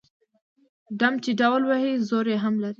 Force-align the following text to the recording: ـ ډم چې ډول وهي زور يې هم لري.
ـ 0.49 0.97
ډم 0.99 1.13
چې 1.23 1.31
ډول 1.41 1.61
وهي 1.69 1.93
زور 2.09 2.25
يې 2.31 2.37
هم 2.43 2.53
لري. 2.63 2.69